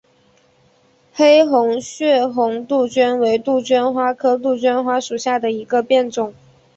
[1.13, 6.33] 黑红血红杜鹃为杜鹃花科杜鹃花属下的一个变种。